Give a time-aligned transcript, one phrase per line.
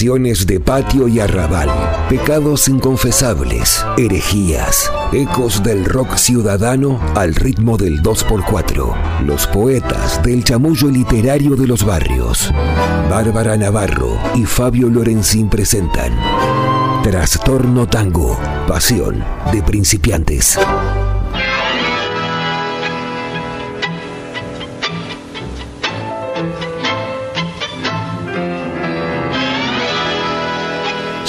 [0.00, 1.68] De patio y arrabal,
[2.08, 8.94] pecados inconfesables, herejías, ecos del rock ciudadano al ritmo del 2x4,
[9.26, 12.50] los poetas del chamullo literario de los barrios.
[13.10, 16.14] Bárbara Navarro y Fabio Lorenzín presentan
[17.02, 19.22] Trastorno Tango, pasión
[19.52, 20.58] de principiantes.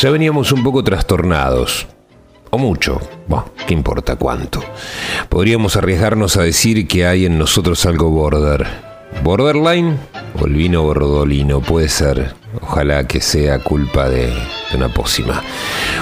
[0.01, 1.85] Ya veníamos un poco trastornados.
[2.49, 2.99] O mucho.
[3.27, 4.59] Bueno, ¿qué importa cuánto?
[5.29, 8.65] Podríamos arriesgarnos a decir que hay en nosotros algo border.
[9.23, 9.99] ¿Borderline?
[10.41, 12.33] O el vino bordolino, puede ser.
[12.61, 14.33] Ojalá que sea culpa de,
[14.73, 15.43] una pócima.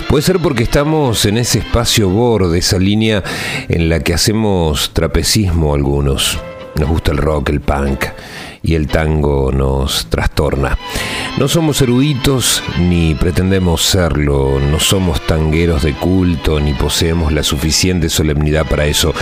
[0.08, 3.22] Puede ser porque estamos en ese espacio borde, esa línea
[3.68, 6.40] en la que hacemos trapecismo algunos.
[6.76, 8.06] Nos gusta el rock, el punk
[8.62, 10.78] y el tango nos trastorna.
[11.38, 18.10] No somos eruditos ni pretendemos serlo, no somos tangueros de culto ni poseemos la suficiente
[18.10, 19.14] solemnidad para eso.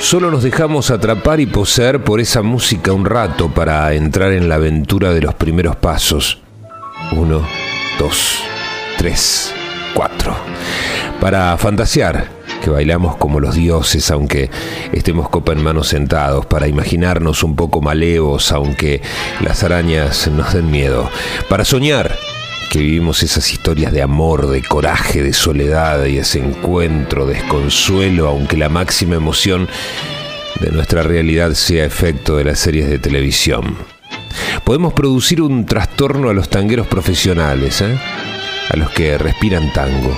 [0.00, 4.56] Solo nos dejamos atrapar y poseer por esa música un rato para entrar en la
[4.56, 6.40] aventura de los primeros pasos.
[7.12, 7.42] Uno,
[7.98, 8.38] dos,
[8.96, 9.52] tres,
[11.20, 12.28] Para fantasear
[12.62, 14.50] que bailamos como los dioses, aunque
[14.92, 19.02] estemos copa en mano sentados, para imaginarnos un poco malevos, aunque
[19.40, 21.10] las arañas nos den miedo,
[21.48, 22.16] para soñar
[22.70, 28.56] que vivimos esas historias de amor, de coraje, de soledad y ese encuentro, desconsuelo, aunque
[28.56, 29.68] la máxima emoción
[30.60, 33.76] de nuestra realidad sea efecto de las series de televisión.
[34.64, 37.98] Podemos producir un trastorno a los tangueros profesionales, ¿eh?
[38.70, 40.14] A los que respiran tango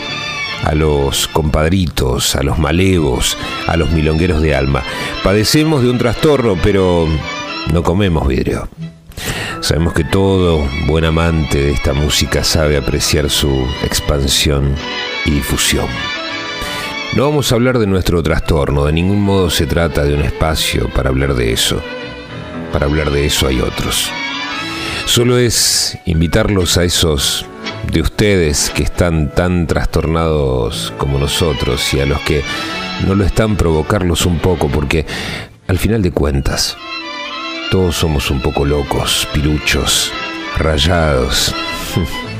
[0.64, 4.82] a los compadritos, a los malevos, a los milongueros de alma.
[5.22, 7.06] Padecemos de un trastorno, pero
[7.72, 8.68] no comemos vidrio.
[9.60, 14.74] Sabemos que todo buen amante de esta música sabe apreciar su expansión
[15.24, 15.86] y difusión.
[17.14, 20.90] No vamos a hablar de nuestro trastorno, de ningún modo se trata de un espacio
[20.92, 21.80] para hablar de eso.
[22.72, 24.10] Para hablar de eso hay otros.
[25.06, 27.46] Solo es invitarlos a esos
[27.90, 32.42] de ustedes que están tan trastornados como nosotros y a los que
[33.06, 35.06] no lo están provocarlos un poco porque
[35.68, 36.76] al final de cuentas
[37.70, 40.12] todos somos un poco locos, piruchos,
[40.56, 41.54] rayados,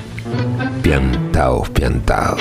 [0.82, 2.40] piantados, piantados.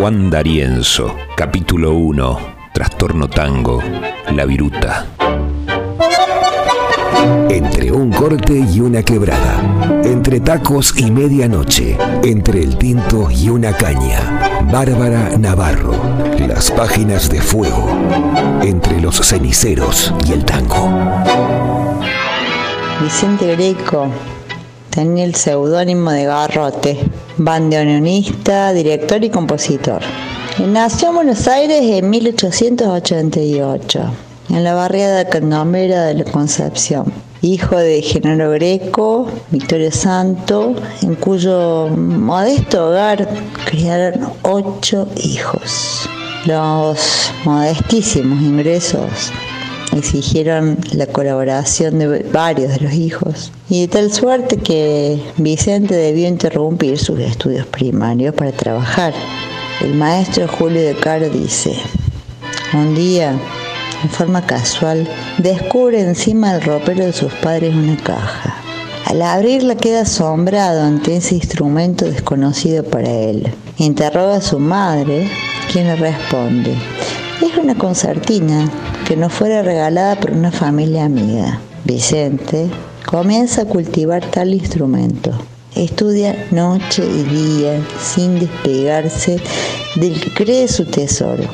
[0.00, 2.38] Juan D'Arienzo, capítulo 1,
[2.72, 3.82] Trastorno Tango,
[4.34, 5.04] La Viruta.
[7.50, 10.00] Entre un corte y una quebrada.
[10.02, 11.98] Entre tacos y medianoche.
[12.22, 14.62] Entre el tinto y una caña.
[14.72, 15.92] Bárbara Navarro.
[16.48, 17.90] Las páginas de fuego.
[18.62, 20.88] Entre los ceniceros y el tango.
[23.02, 24.10] Vicente Greco
[24.90, 26.98] tenía el seudónimo de Garrote,
[27.38, 30.02] bandoneonista, director y compositor.
[30.58, 34.00] Nació en Buenos Aires en 1888,
[34.50, 37.12] en la barriada candomera de la Concepción.
[37.42, 43.26] Hijo de Genaro Greco, Victoria Santo, en cuyo modesto hogar
[43.64, 46.06] criaron ocho hijos.
[46.44, 49.32] Los modestísimos ingresos
[49.92, 53.52] exigieron la colaboración de varios de los hijos.
[53.68, 59.12] Y de tal suerte que Vicente debió interrumpir sus estudios primarios para trabajar.
[59.80, 61.74] El maestro Julio de Caro dice,
[62.72, 63.32] un día,
[64.02, 65.08] en forma casual,
[65.38, 68.56] descubre encima del ropero de sus padres una caja.
[69.06, 73.52] Al abrirla queda asombrado ante ese instrumento desconocido para él.
[73.78, 75.28] Interroga a su madre,
[75.72, 76.76] quien le responde,
[77.46, 78.70] es una concertina
[79.06, 81.58] que no fuera regalada por una familia amiga.
[81.84, 82.68] Vicente
[83.06, 85.32] comienza a cultivar tal instrumento.
[85.74, 89.40] Estudia noche y día sin despegarse
[89.96, 91.44] del que cree su tesoro,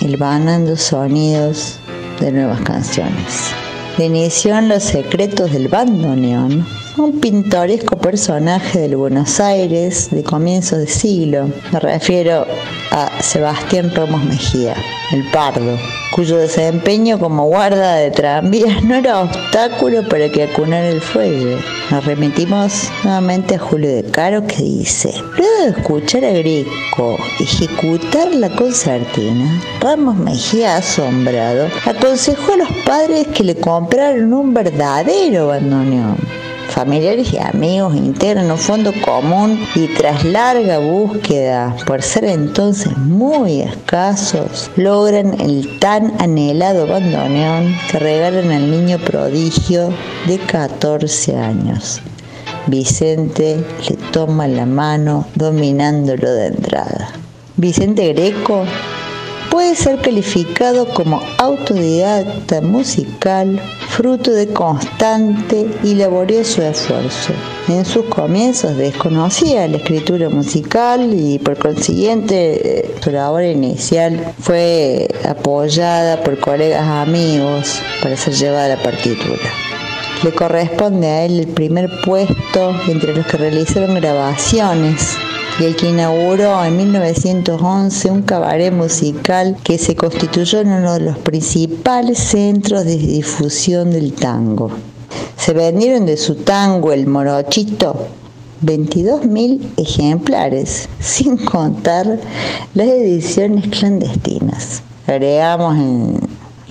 [0.00, 1.78] el banando sonidos
[2.20, 3.50] de nuevas canciones.
[3.98, 6.66] Le inició en los secretos del bandoneón
[6.98, 11.50] un pintoresco personaje del Buenos Aires de comienzos de siglo.
[11.70, 12.46] Me refiero
[12.90, 14.74] a Sebastián Ramos Mejía,
[15.12, 15.76] el Pardo,
[16.14, 21.58] cuyo desempeño como guarda de tranvías no era obstáculo para que acunara el fuego.
[21.90, 28.34] Nos remitimos nuevamente a Julio de Caro que dice, luego de escuchar a Greco ejecutar
[28.34, 36.45] la concertina, Ramos Mejía asombrado aconsejó a los padres que le compraran un verdadero bandoneón
[36.76, 44.70] familiares y amigos internos, fondo común y tras larga búsqueda, por ser entonces muy escasos,
[44.76, 49.88] logran el tan anhelado bandoneón que regalan al niño prodigio
[50.26, 52.02] de 14 años.
[52.66, 57.08] Vicente le toma la mano dominándolo de entrada.
[57.56, 58.66] Vicente Greco
[59.56, 63.58] puede ser calificado como autodidacta musical,
[63.88, 67.32] fruto de constante y laborioso esfuerzo.
[67.66, 75.08] En sus comienzos desconocía la escritura musical y por consiguiente eh, su labor inicial fue
[75.26, 79.50] apoyada por colegas amigos para ser llevada a la partitura.
[80.22, 85.16] Le corresponde a él el primer puesto entre los que realizaron grabaciones
[85.58, 91.00] y el que inauguró en 1911 un cabaret musical que se constituyó en uno de
[91.00, 94.70] los principales centros de difusión del tango.
[95.36, 98.08] Se vendieron de su tango El Morochito
[98.64, 102.18] 22.000 ejemplares, sin contar
[102.74, 104.82] las ediciones clandestinas.
[105.06, 106.25] Agregamos en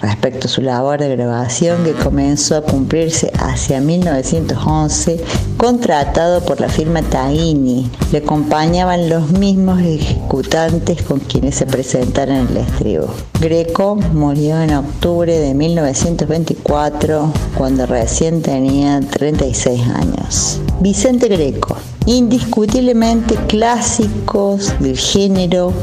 [0.05, 5.19] respecto a su labor de grabación que comenzó a cumplirse hacia 1911,
[5.57, 7.89] contratado por la firma Taini.
[8.11, 13.07] Le acompañaban los mismos ejecutantes con quienes se presentaron en el estribo.
[13.41, 20.59] Greco murió en octubre de 1924 cuando recién tenía 36 años.
[20.81, 25.73] Vicente Greco, indiscutiblemente clásicos del género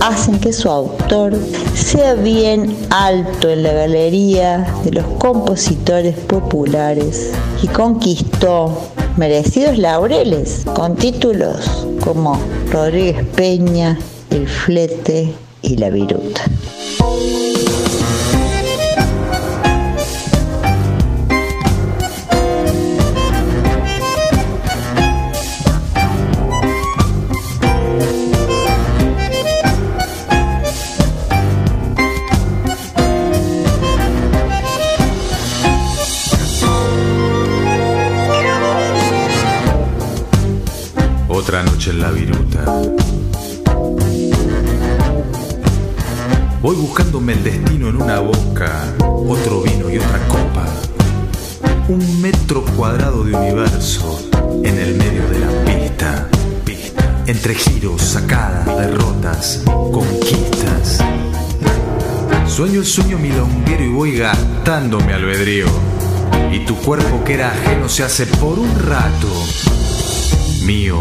[0.00, 1.36] hacen que su autor
[1.74, 8.76] sea bien alto en la galería de los compositores populares y conquistó
[9.16, 12.40] merecidos laureles con títulos como
[12.70, 13.98] Rodríguez Peña,
[14.30, 16.42] El Flete y La Viruta.
[41.90, 42.64] En la viruta.
[46.62, 50.66] Voy buscándome el destino en una boca, otro vino y otra copa.
[51.88, 54.20] Un metro cuadrado de universo
[54.62, 56.28] en el medio de la pista.
[56.64, 57.22] pista.
[57.26, 60.98] Entre giros, sacadas, derrotas, conquistas.
[62.46, 65.66] Sueño el sueño milonguero y voy gastándome albedrío.
[66.52, 69.28] Y tu cuerpo que era ajeno se hace por un rato
[70.64, 70.98] mío.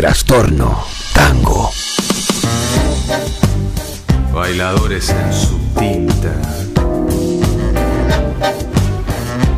[0.00, 1.70] Trastorno Tango.
[4.32, 6.32] Bailadores en su tinta.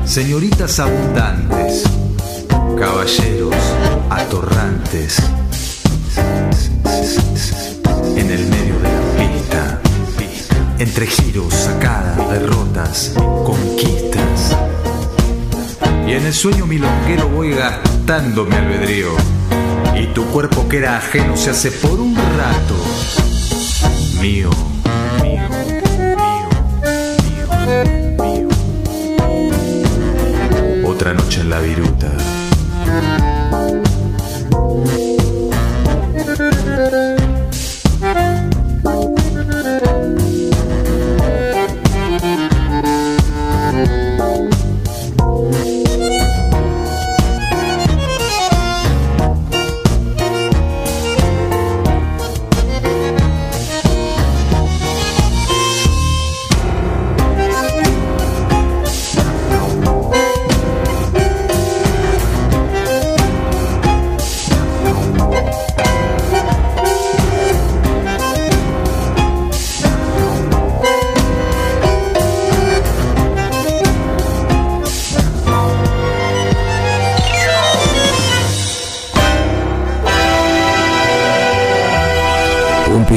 [0.04, 1.84] Señoritas abundantes.
[2.76, 3.54] Caballeros
[4.10, 5.18] atorrantes.
[8.16, 9.80] En el medio de la pista.
[10.80, 13.14] Entre giros, sacadas, derrotas,
[13.46, 14.56] conquistas.
[16.04, 19.14] Y en el sueño milonguero voy gastando mi albedrío.
[20.02, 22.74] Y tu cuerpo que era ajeno se hace por un rato
[24.20, 24.50] mío,
[25.22, 25.80] mío, mío,
[28.18, 28.48] mío.
[30.84, 32.10] Otra noche en la viruta.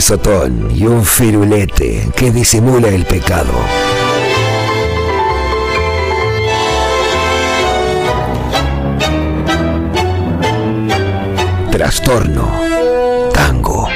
[0.05, 3.53] Un pisotón y un firulete que disimula el pecado.
[11.71, 12.51] Trastorno
[13.33, 13.89] Tango.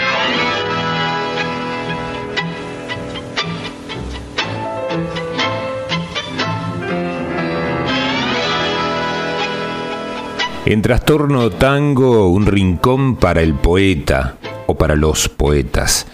[10.65, 14.38] En Trastorno Tango, un rincón para el poeta
[14.69, 16.05] o para los poetas.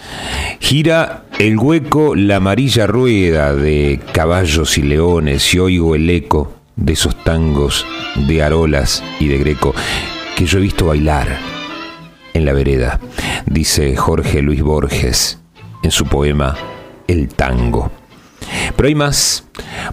[0.60, 6.94] Gira el hueco la amarilla rueda de caballos y leones y oigo el eco de
[6.94, 7.86] esos tangos
[8.16, 9.76] de Arolas y de Greco
[10.38, 11.38] que yo he visto bailar
[12.34, 13.00] en la vereda,
[13.46, 15.40] dice Jorge Luis Borges
[15.84, 16.56] en su poema
[17.08, 17.92] El tango.
[18.76, 19.46] Pero hay más,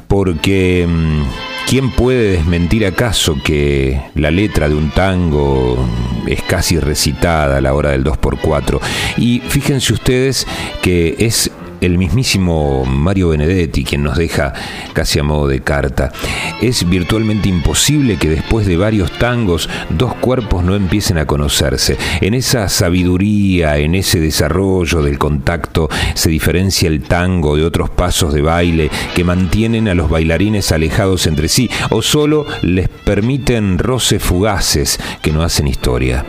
[0.08, 5.78] porque mm, ¿quién puede desmentir acaso que la letra de un tango
[6.26, 8.78] es casi recitada a la hora del 2x4?
[9.16, 10.46] Y fíjense ustedes
[10.82, 11.50] que es
[11.82, 14.52] el mismísimo Mario Benedetti quien nos deja
[14.92, 16.12] casi a modo de carta.
[16.60, 21.98] Es virtualmente imposible que después de varios tangos dos cuerpos no empiecen a conocerse.
[22.20, 28.32] En esa sabiduría, en ese desarrollo del contacto, se diferencia el tango de otros pasos
[28.32, 34.22] de baile que mantienen a los bailarines alejados entre sí o solo les permiten roces
[34.22, 36.24] fugaces que no hacen historia.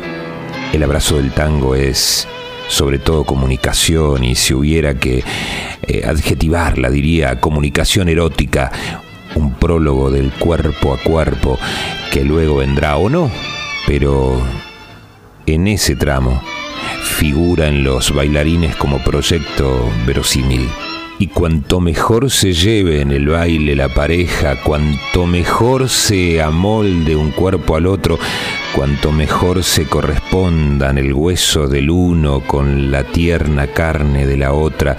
[0.73, 2.27] El abrazo del tango es
[2.73, 5.23] sobre todo comunicación, y si hubiera que
[5.83, 8.71] eh, adjetivarla, diría comunicación erótica,
[9.35, 11.59] un prólogo del cuerpo a cuerpo,
[12.11, 13.29] que luego vendrá o no,
[13.85, 14.41] pero
[15.45, 16.41] en ese tramo
[17.03, 20.67] figura en los bailarines como proyecto verosímil.
[21.19, 27.31] Y cuanto mejor se lleve en el baile la pareja, cuanto mejor se amolde un
[27.31, 28.17] cuerpo al otro,
[28.73, 34.97] cuanto mejor se correspondan el hueso del uno con la tierna carne de la otra,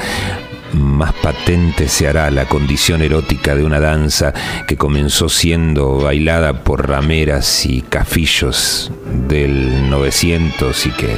[0.73, 4.33] más patente se hará la condición erótica de una danza
[4.69, 8.93] que comenzó siendo bailada por rameras y cafillos
[9.29, 11.17] del 900 y que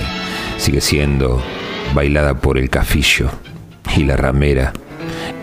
[0.57, 1.43] sigue siendo
[1.95, 3.31] bailada por el cafillo
[3.97, 4.73] y la ramera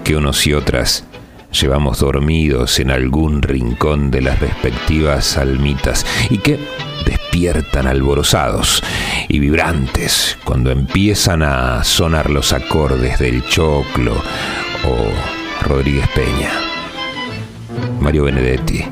[0.03, 1.05] que unos y otras
[1.53, 6.05] llevamos dormidos en algún rincón de las respectivas almitas.
[6.29, 6.60] Y que
[7.34, 8.84] despiertan alborozados
[9.28, 14.13] y vibrantes cuando empiezan a sonar los acordes del Choclo
[14.86, 16.52] o Rodríguez Peña.
[18.00, 18.86] Mario Benedetti,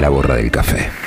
[0.00, 0.99] La borra del café.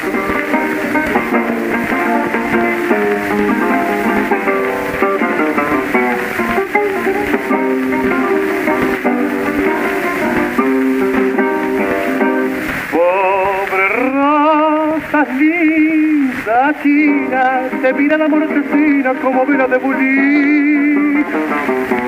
[16.84, 21.24] China, te mira la mortecina como vela de bulí.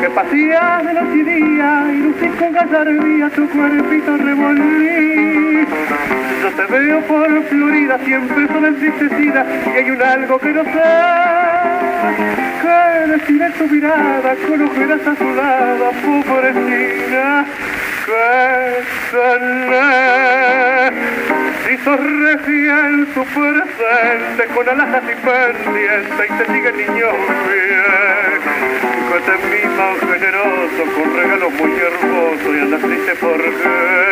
[0.02, 1.22] Que pasea de noche y
[1.96, 5.66] y lucís con gallardía tu cuerpito revolví.
[6.42, 10.72] Yo te veo por Florida, siempre son entristecida y hay un algo que no sé.
[12.62, 17.46] Que decir tu mirada con ojeras azuladas, pobrecina
[18.06, 21.35] que tenés.
[21.66, 27.10] Si sos regia en su presente, con alas y pendientes, y te sigue niño
[27.48, 28.42] bien.
[29.10, 34.06] Que te mima generoso, con regalos muy hermosos, y andas triste por qué.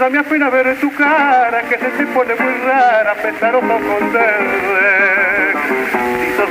[0.00, 4.81] Ya me apena ver tu cara, que se te pone muy rara, pesaroso con verde.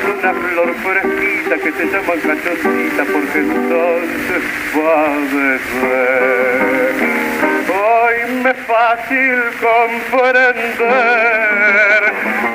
[0.04, 4.42] Una flor fresquita, que te llaman cachoncita, porque entonces
[4.76, 6.92] va a ser.
[7.70, 10.62] Hoy me es fácil comprender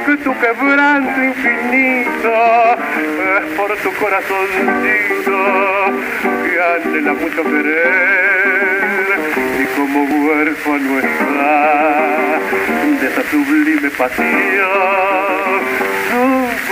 [0.04, 2.32] que tu quebranto infinito
[2.74, 5.36] es por tu corazoncito
[6.44, 9.06] que anhela mucho querer
[9.60, 12.38] y como huérfano está
[13.00, 15.85] de esa sublime pasión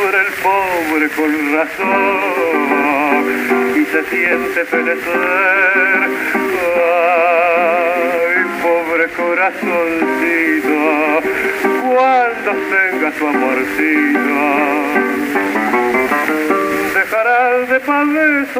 [0.04, 3.24] sufre el pobre con razón
[3.74, 6.10] y se siente fenecer
[8.62, 10.80] pobre corazoncito,
[11.82, 14.38] cuando tenga su amorcito,
[16.94, 18.54] dejarás de padecer,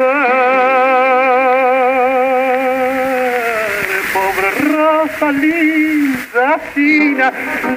[4.13, 7.27] pobre rosa linda, fina,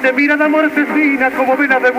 [0.02, 1.90] de mirada mortecina como vena de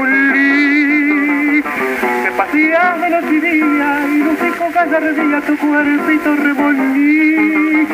[1.62, 7.88] que pasía de noche y y lucico gallardía tu cuerpito remolí.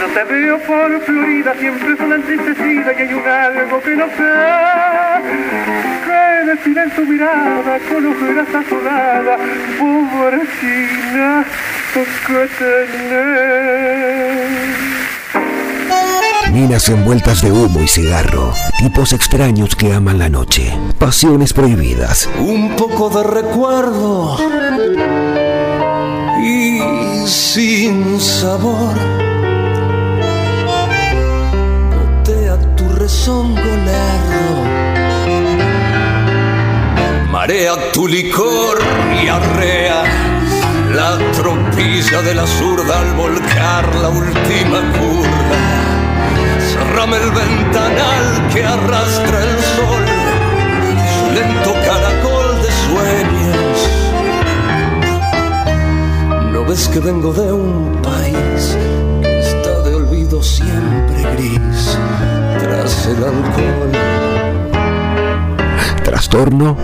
[0.00, 4.12] Yo te veo por Florida, siempre son entristecida y hay un algo que no sé.
[6.04, 9.40] Que decir en tu mirada, con ojeras azuladas,
[9.78, 11.44] pobrecina,
[12.26, 14.65] que tenés.
[16.56, 22.30] Minas envueltas de humo y cigarro, tipos extraños que aman la noche, pasiones prohibidas.
[22.38, 24.38] Un poco de recuerdo
[26.42, 26.80] y
[27.26, 28.94] sin sabor.
[32.24, 34.64] Botea tu rezongo lerdo.
[37.30, 38.78] Marea tu licor
[39.22, 40.04] y arrea
[40.94, 45.85] la tropilla de la zurda al volcar la última curva.
[46.96, 50.04] Cerrame el ventanal que arrastra el sol,
[51.18, 53.76] su lento caracol de sueños.
[56.52, 58.78] ¿No ves que vengo de un país
[59.20, 61.98] que está de olvido siempre gris
[62.60, 63.92] tras el alcohol?
[66.02, 66.78] Trastorno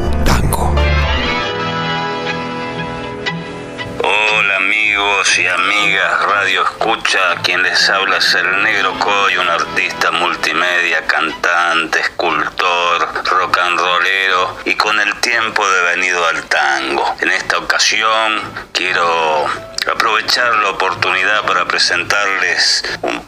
[5.38, 12.00] y amigas Radio Escucha, quien les habla es el Negro Coy, un artista multimedia, cantante,
[12.00, 17.16] escultor, rock and rollero y con el tiempo devenido al tango.
[17.20, 18.42] En esta ocasión
[18.72, 19.46] quiero
[19.90, 23.21] aprovechar la oportunidad para presentarles un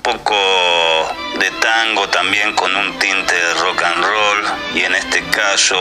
[1.84, 4.44] tango también con un tinte de rock and roll
[4.74, 5.76] y en este caso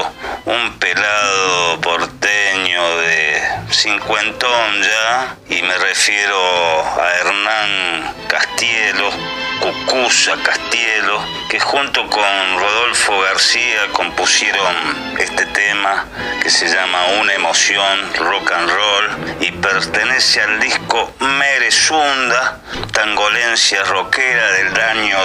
[0.45, 9.11] un pelado porteño de cincuentón ya y me refiero a Hernán Castielo,
[9.59, 14.75] Cucusa Castielo, que junto con Rodolfo García compusieron
[15.19, 16.05] este tema
[16.41, 22.59] que se llama Una emoción rock and roll y pertenece al disco Merezunda,
[22.91, 25.17] tangolencia rockera del año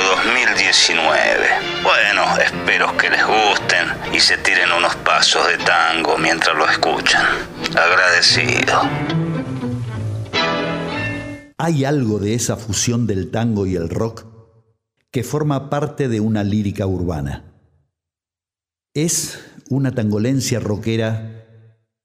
[0.68, 1.82] 2019.
[1.82, 7.24] Bueno, espero que les gusten y se tiren unos pasos de tango mientras lo escuchan.
[7.70, 8.82] Agradecido.
[11.56, 14.26] Hay algo de esa fusión del tango y el rock
[15.10, 17.44] que forma parte de una lírica urbana.
[18.92, 21.46] Es una tangolencia rockera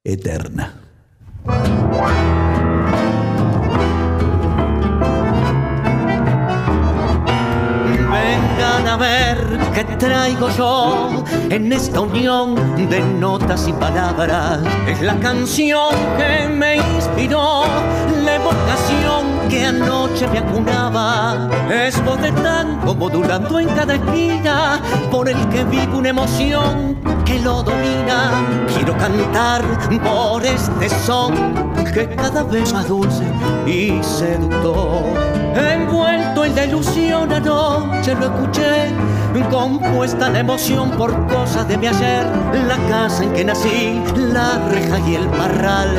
[0.06, 0.83] eterna.
[9.04, 9.38] Ver
[9.74, 12.56] qué traigo yo en esta unión
[12.90, 14.62] de notas y palabras.
[14.88, 17.64] Es la canción que me inspiró,
[18.24, 21.50] la evocación que anoche me acunaba.
[21.70, 27.42] Es voz de tango modulando en cada esquina, por el que vivo una emoción que
[27.42, 28.32] lo domina.
[28.74, 29.64] Quiero cantar
[30.02, 31.34] por este son
[31.94, 33.26] que cada vez más dulce
[33.68, 35.43] y seductor.
[35.56, 38.94] Envuelto en la ilusión anoche lo escuché,
[39.50, 42.26] compuesta la emoción por cosas de mi ayer,
[42.68, 45.90] la casa en que nací, la reja y el parral,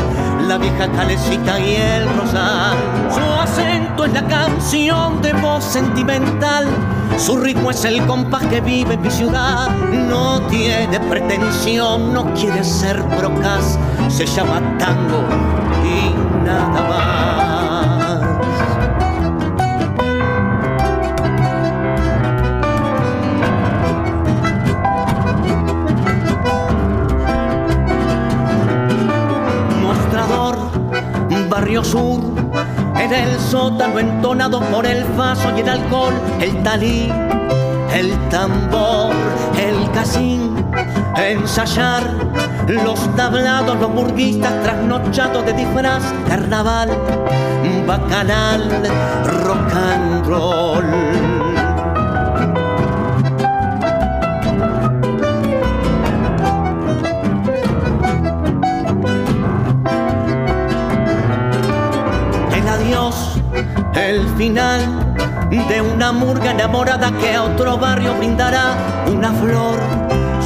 [0.49, 2.77] la vieja calecita y el rosal.
[3.11, 6.67] Su acento es la canción de voz sentimental,
[7.17, 9.69] su ritmo es el compás que vive en mi ciudad.
[9.93, 15.23] No tiene pretensión, no quiere ser procas, se llama tango
[15.85, 17.54] y nada más.
[31.85, 32.21] sur.
[32.99, 37.13] En el sótano entonado por el vaso y el alcohol, el talí,
[37.95, 39.13] el tambor,
[39.59, 40.65] el casín,
[41.17, 42.03] ensayar
[42.69, 46.89] los tablados, los burguistas trasnochados de disfraz, carnaval,
[47.87, 48.63] bacanal,
[49.45, 51.34] rock and roll.
[63.95, 65.15] El final
[65.51, 69.79] de una murga enamorada que a otro barrio brindará una flor,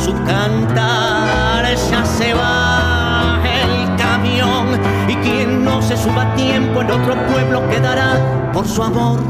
[0.05, 6.91] su cantar ya se va el camión y quien no se suba a tiempo en
[6.91, 9.21] otro pueblo quedará por su amor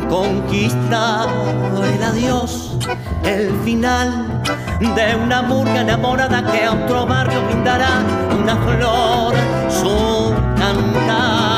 [0.00, 1.26] conquista
[1.94, 2.78] el adiós,
[3.24, 4.42] el final
[4.80, 8.02] de una murga enamorada que a otro barrio brindará
[8.38, 9.34] una flor,
[9.70, 11.51] su cantar.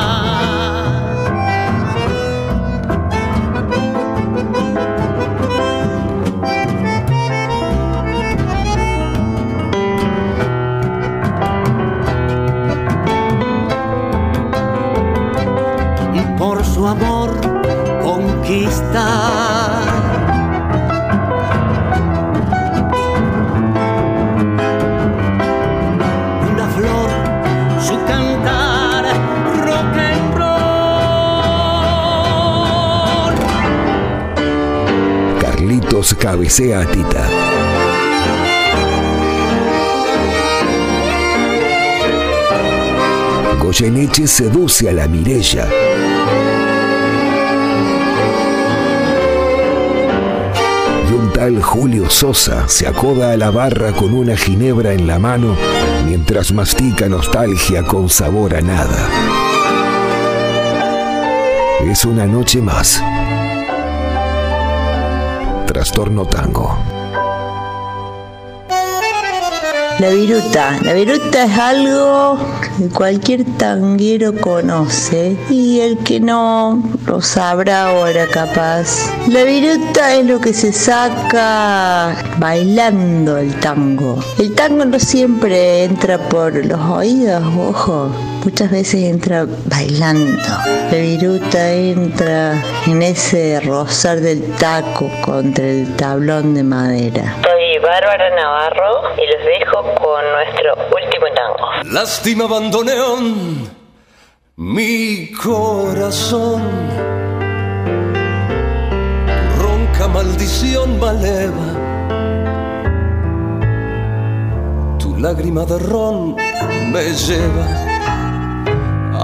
[18.94, 19.10] Una
[26.76, 27.10] flor,
[27.80, 29.04] su cantar,
[29.64, 30.54] rock and roll.
[35.40, 37.28] Carlitos cabecea a Tita.
[43.58, 46.13] Goyeneche seduce a la Mirella.
[51.52, 55.54] Julio Sosa se acoda a la barra con una ginebra en la mano
[56.06, 59.08] mientras mastica nostalgia con sabor a nada.
[61.82, 63.02] Es una noche más.
[65.66, 66.93] Trastorno Tango.
[70.04, 70.78] La viruta.
[70.82, 72.38] La viruta es algo
[72.76, 79.10] que cualquier tanguero conoce y el que no lo sabrá ahora capaz.
[79.28, 84.22] La viruta es lo que se saca bailando el tango.
[84.38, 88.10] El tango no siempre entra por los oídos, ojo.
[88.44, 90.42] Muchas veces entra bailando.
[90.90, 97.36] La viruta entra en ese rozar del taco contra el tablón de madera.
[97.84, 101.92] Bárbara Navarro y los dejo con nuestro último tango.
[101.92, 103.68] Lástima bandoneón,
[104.56, 106.62] mi corazón.
[109.58, 111.68] Ronca maldición maleva.
[114.98, 116.36] Tu lágrima de ron
[116.90, 117.93] me lleva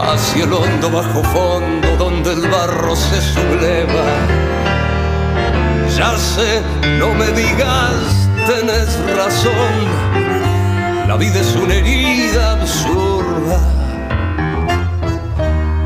[0.02, 4.04] hacia el hondo bajo fondo donde el barro se subleva.
[5.96, 6.62] Ya sé,
[6.98, 9.74] no me digas tenés razón,
[11.06, 13.60] la vida es una herida absurda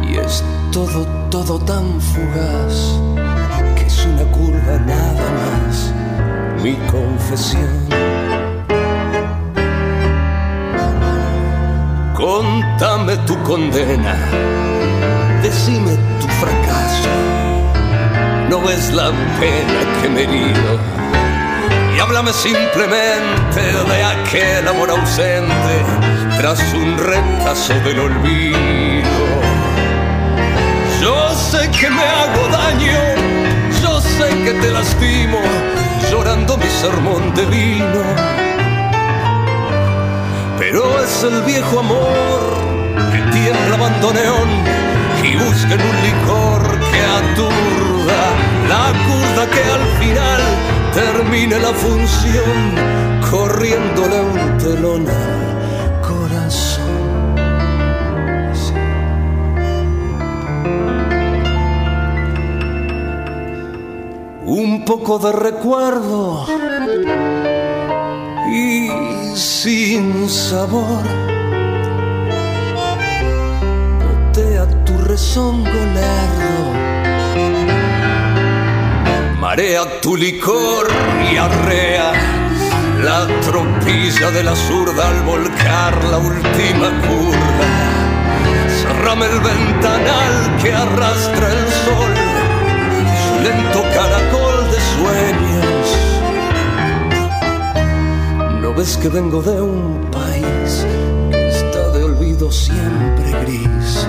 [0.02, 3.00] y es todo, todo tan fugaz
[3.76, 5.92] que es una curva nada más,
[6.62, 8.13] mi confesión.
[12.24, 14.16] Contame tu condena,
[15.42, 17.10] decime tu fracaso,
[18.48, 20.80] no ves la pena que me herido
[21.94, 25.76] y háblame simplemente de aquel amor ausente
[26.38, 29.20] tras un retazo del olvido.
[31.02, 33.00] Yo sé que me hago daño,
[33.82, 35.40] yo sé que te lastimo,
[36.10, 38.43] llorando mi sermón de vino.
[40.74, 42.40] Pero es el viejo amor
[43.12, 44.48] que tiembla bandoneón
[45.22, 48.22] y busca en un licor que aturda
[48.68, 50.42] la curda que al final
[50.92, 52.74] termine la función
[53.30, 57.36] corriéndole un telón al corazón.
[64.44, 66.46] Un poco de recuerdo
[68.54, 68.88] y
[69.36, 71.04] sin sabor.
[74.04, 76.84] Botea tu rezongo lerdo
[79.54, 80.88] marea tu licor
[81.30, 82.10] y arrea
[83.04, 87.70] la tropilla de la zurda al volcar la última curva.
[88.80, 92.12] Cerrame el ventanal que arrastra el sol,
[93.24, 95.33] su lento caracol de sueños.
[98.84, 100.86] que vengo de un país
[101.30, 104.06] que está de olvido siempre gris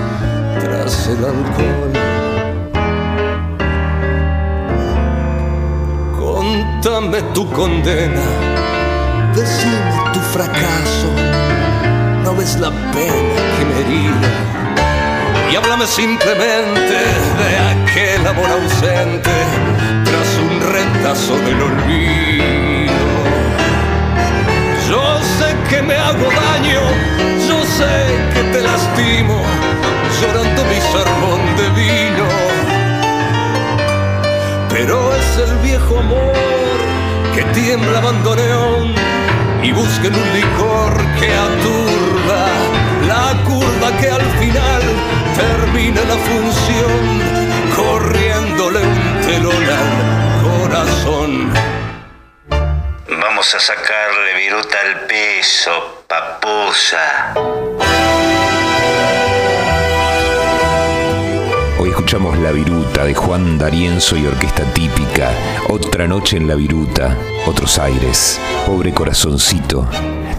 [0.60, 1.92] tras el alcohol.
[6.18, 8.28] Contame tu condena,
[9.34, 11.10] decime tu fracaso,
[12.22, 14.30] no ves la pena que me herida.
[15.50, 16.96] Y háblame simplemente
[17.40, 19.36] de aquel amor ausente
[20.04, 22.75] tras un retazo del olvido.
[25.16, 26.82] Yo sé que me hago daño,
[27.48, 27.94] yo sé
[28.34, 29.40] que te lastimo,
[30.20, 32.26] llorando mi sermón de vino.
[34.68, 36.76] Pero es el viejo amor
[37.34, 38.94] que tiembla bandoneón
[39.62, 42.44] y busca en un licor que aturda
[43.08, 44.82] la curva que al final
[45.34, 47.00] termina la función
[47.74, 49.90] corriéndole un telón al
[50.44, 51.52] corazón.
[53.08, 54.15] Vamos a sacarle
[54.46, 57.34] viruta al piso, papusa.
[61.80, 65.32] Hoy escuchamos La Viruta de Juan D'Arienzo y Orquesta Típica.
[65.68, 68.40] Otra noche en La Viruta, otros aires.
[68.64, 69.88] Pobre corazoncito.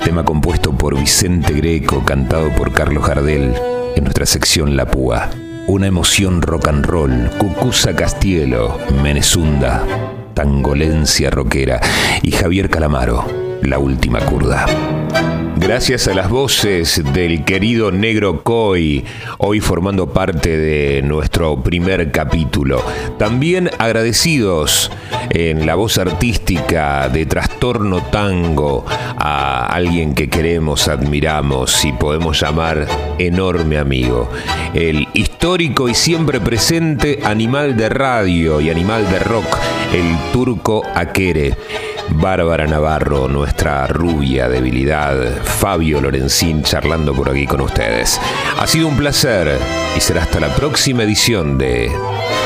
[0.05, 3.53] Tema compuesto por Vicente Greco, cantado por Carlos Gardel
[3.97, 5.29] en nuestra sección La Púa.
[5.67, 7.29] Una emoción rock and roll.
[7.39, 9.83] Cucusa Castielo, Menezunda,
[10.33, 11.81] Tangolencia Roquera
[12.21, 14.65] y Javier Calamaro, La Última Curda.
[15.55, 19.03] Gracias a las voces del querido Negro Coy,
[19.39, 22.83] hoy formando parte de nuestro primer capítulo.
[23.17, 24.91] También agradecidos
[25.31, 32.87] en la voz artística de Trastorno Tango a alguien que queremos, admiramos y podemos llamar
[33.17, 34.29] enorme amigo.
[34.73, 39.57] El histórico y siempre presente animal de radio y animal de rock,
[39.91, 41.55] el turco Aquere.
[42.09, 48.19] Bárbara Navarro, nuestra rubia debilidad, Fabio Lorenzín charlando por aquí con ustedes.
[48.57, 49.59] Ha sido un placer
[49.95, 51.91] y será hasta la próxima edición de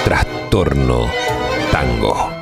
[0.03, 1.07] Trastorno
[1.71, 2.40] Tango.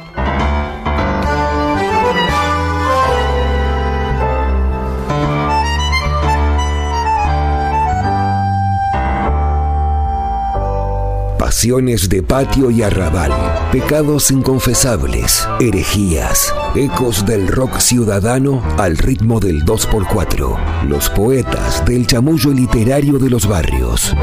[11.62, 13.34] De patio y arrabal,
[13.70, 22.52] pecados inconfesables, herejías, ecos del rock ciudadano al ritmo del 2x4, los poetas del chamullo
[22.52, 24.16] literario de los barrios.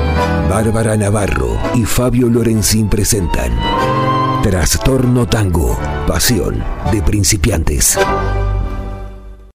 [0.49, 3.53] Bárbara Navarro y Fabio Lorenzín presentan
[4.43, 7.99] Trastorno Tango, pasión de principiantes.